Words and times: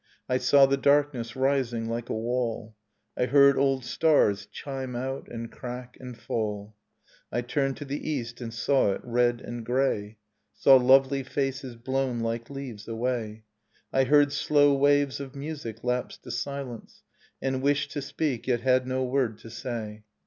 I 0.27 0.39
saw 0.39 0.65
the 0.65 0.77
darkness 0.77 1.35
rising 1.35 1.87
like 1.87 2.09
a 2.09 2.15
wall. 2.15 2.75
I 3.15 3.27
heard 3.27 3.55
old 3.55 3.85
stars 3.85 4.47
chime 4.47 4.95
out 4.95 5.27
and 5.27 5.51
crack 5.51 5.95
and 5.99 6.17
falL 6.17 6.75
I 7.31 7.43
turned 7.43 7.77
to 7.77 7.85
the 7.85 8.09
east 8.09 8.41
and 8.41 8.51
saw 8.51 8.93
it 8.93 9.01
red 9.03 9.41
and 9.41 9.63
grey, 9.63 9.85
Nocturne 9.85 9.93
in 9.93 10.05
a 10.07 10.07
Minor 10.07 10.53
Key 10.53 10.55
Saw 10.55 10.75
lovely 10.97 11.23
faces 11.23 11.75
blown 11.75 12.19
like 12.21 12.49
leaves 12.49 12.87
away. 12.87 13.43
I 13.93 14.05
heard 14.05 14.31
slow 14.31 14.73
waves 14.73 15.19
of 15.19 15.35
music 15.35 15.83
lapse 15.83 16.17
to 16.17 16.31
silence, 16.31 17.03
And 17.39 17.61
wished 17.61 17.91
to 17.91 18.01
speak, 18.01 18.47
yet 18.47 18.61
had 18.61 18.87
no 18.87 19.03
word 19.03 19.37
to 19.37 19.51
say. 19.51 20.03